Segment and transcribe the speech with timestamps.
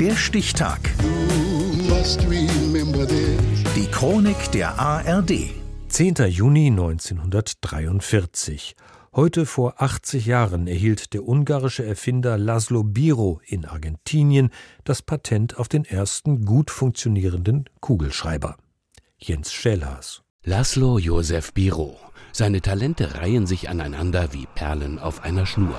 [0.00, 0.78] Der Stichtag.
[3.74, 5.32] Die Chronik der ARD.
[5.88, 6.14] 10.
[6.28, 8.76] Juni 1943.
[9.12, 14.50] Heute vor 80 Jahren erhielt der ungarische Erfinder Laszlo Biro in Argentinien
[14.84, 18.56] das Patent auf den ersten gut funktionierenden Kugelschreiber.
[19.16, 20.22] Jens Schellhaas.
[20.44, 21.96] Laszlo Josef Biro.
[22.30, 25.74] Seine Talente reihen sich aneinander wie Perlen auf einer Schnur.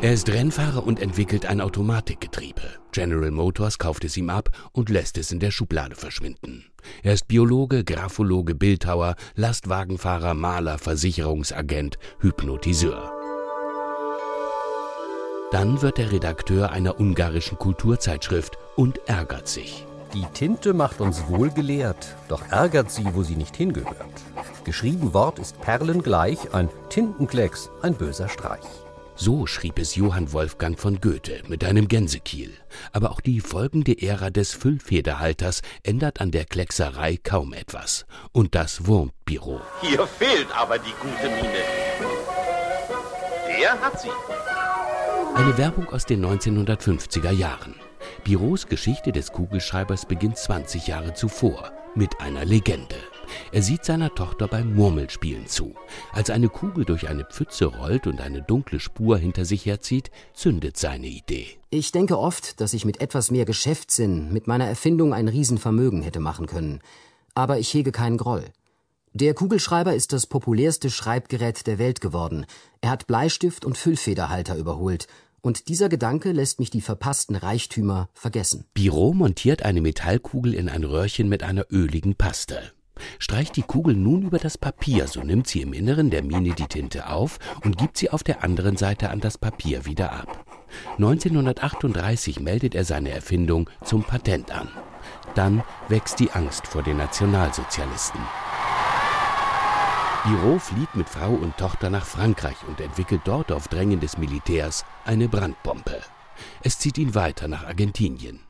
[0.00, 2.62] Er ist Rennfahrer und entwickelt ein Automatikgetriebe.
[2.92, 6.66] General Motors kauft es ihm ab und lässt es in der Schublade verschwinden.
[7.02, 13.10] Er ist Biologe, Graphologe, Bildhauer, Lastwagenfahrer, Maler, Versicherungsagent, Hypnotiseur.
[15.50, 19.84] Dann wird er Redakteur einer ungarischen Kulturzeitschrift und ärgert sich.
[20.14, 23.96] Die Tinte macht uns wohlgelehrt, doch ärgert sie, wo sie nicht hingehört.
[24.62, 28.64] Geschrieben Wort ist perlengleich, ein Tintenklecks, ein böser Streich.
[29.20, 32.52] So schrieb es Johann Wolfgang von Goethe mit einem Gänsekiel.
[32.92, 38.06] Aber auch die folgende Ära des Füllfederhalters ändert an der Kleckserei kaum etwas.
[38.30, 39.60] Und das Wurmbüro.
[39.80, 41.64] Hier fehlt aber die gute Mine.
[43.48, 44.08] Der hat sie.
[45.34, 47.74] Eine Werbung aus den 1950er Jahren.
[48.22, 52.94] Biros Geschichte des Kugelschreibers beginnt 20 Jahre zuvor mit einer Legende.
[53.52, 55.74] Er sieht seiner Tochter beim Murmelspielen zu.
[56.12, 60.76] Als eine Kugel durch eine Pfütze rollt und eine dunkle Spur hinter sich herzieht, zündet
[60.76, 61.46] seine Idee.
[61.70, 66.20] Ich denke oft, dass ich mit etwas mehr Geschäftssinn mit meiner Erfindung ein Riesenvermögen hätte
[66.20, 66.80] machen können.
[67.34, 68.44] Aber ich hege keinen Groll.
[69.12, 72.46] Der Kugelschreiber ist das populärste Schreibgerät der Welt geworden.
[72.80, 75.08] Er hat Bleistift und Füllfederhalter überholt.
[75.40, 78.64] Und dieser Gedanke lässt mich die verpassten Reichtümer vergessen.
[78.74, 82.72] Biro montiert eine Metallkugel in ein Röhrchen mit einer öligen Paste.
[83.18, 86.66] Streicht die Kugel nun über das Papier, so nimmt sie im Inneren der Mine die
[86.66, 90.44] Tinte auf und gibt sie auf der anderen Seite an das Papier wieder ab.
[90.96, 94.68] 1938 meldet er seine Erfindung zum Patent an.
[95.34, 98.20] Dann wächst die Angst vor den Nationalsozialisten.
[100.24, 104.84] Biro flieht mit Frau und Tochter nach Frankreich und entwickelt dort auf Drängen des Militärs
[105.04, 106.00] eine Brandbombe.
[106.62, 108.40] Es zieht ihn weiter nach Argentinien.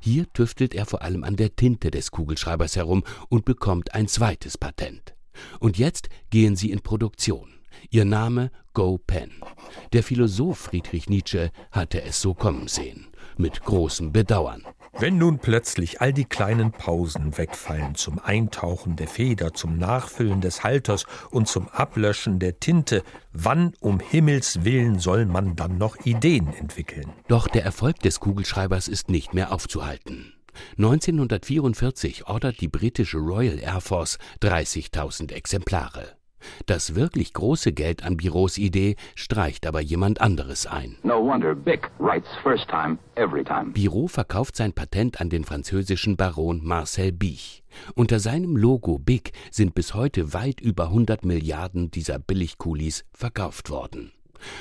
[0.00, 4.58] Hier tüftelt er vor allem an der Tinte des Kugelschreibers herum und bekommt ein zweites
[4.58, 5.14] Patent.
[5.60, 7.52] Und jetzt gehen sie in Produktion.
[7.90, 9.32] Ihr Name Go Pen.
[9.92, 13.06] Der Philosoph Friedrich Nietzsche hatte es so kommen sehen,
[13.36, 14.62] mit großem Bedauern.
[14.98, 20.64] Wenn nun plötzlich all die kleinen Pausen wegfallen zum Eintauchen der Feder, zum Nachfüllen des
[20.64, 26.50] Halters und zum Ablöschen der Tinte, wann um Himmels willen soll man dann noch Ideen
[26.54, 27.12] entwickeln?
[27.28, 30.32] Doch der Erfolg des Kugelschreibers ist nicht mehr aufzuhalten.
[30.78, 36.16] 1944 ordert die britische Royal Air Force 30.000 Exemplare.
[36.66, 40.96] Das wirklich große Geld an Biros Idee streicht aber jemand anderes ein.
[41.02, 43.72] No wonder Bic writes first time every time.
[43.72, 47.62] Biro verkauft sein Patent an den französischen Baron Marcel Bich.
[47.94, 54.12] Unter seinem Logo Bic sind bis heute weit über 100 Milliarden dieser Billigkulis verkauft worden.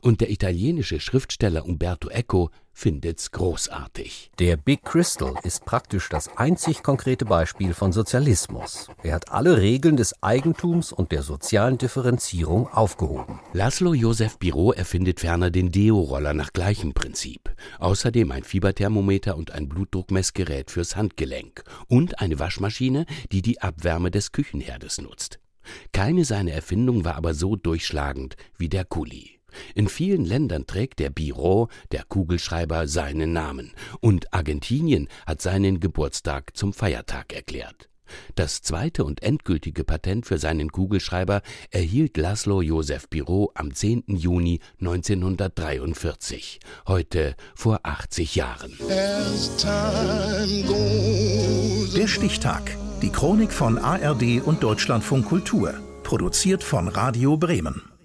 [0.00, 4.30] Und der italienische Schriftsteller Umberto Eco findet's großartig.
[4.38, 8.88] Der Big Crystal ist praktisch das einzig konkrete Beispiel von Sozialismus.
[9.02, 13.40] Er hat alle Regeln des Eigentums und der sozialen Differenzierung aufgehoben.
[13.54, 17.50] Laszlo Josef Biro erfindet ferner den Deo-Roller nach gleichem Prinzip.
[17.78, 24.32] Außerdem ein Fieberthermometer und ein Blutdruckmessgerät fürs Handgelenk und eine Waschmaschine, die die Abwärme des
[24.32, 25.40] Küchenherdes nutzt.
[25.92, 29.35] Keine seiner Erfindungen war aber so durchschlagend wie der Kuli.
[29.74, 36.56] In vielen Ländern trägt der Biro, der Kugelschreiber, seinen Namen, und Argentinien hat seinen Geburtstag
[36.56, 37.88] zum Feiertag erklärt.
[38.34, 44.04] Das zweite und endgültige Patent für seinen Kugelschreiber erhielt Laszlo Josef Biro am 10.
[44.06, 48.72] Juni 1943, heute vor 80 Jahren.
[51.96, 52.76] Der Stichtag.
[53.02, 55.74] Die Chronik von ARD und Deutschlandfunk Kultur.
[56.02, 57.95] Produziert von Radio Bremen.